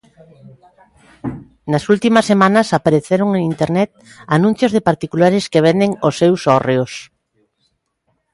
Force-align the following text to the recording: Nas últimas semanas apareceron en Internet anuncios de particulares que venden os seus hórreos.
Nas 1.71 1.83
últimas 1.93 2.25
semanas 2.31 2.67
apareceron 2.77 3.29
en 3.37 3.41
Internet 3.53 3.89
anuncios 4.37 4.71
de 4.73 4.85
particulares 4.89 5.49
que 5.51 5.63
venden 5.67 5.91
os 6.07 6.15
seus 6.21 6.41
hórreos. 6.51 6.91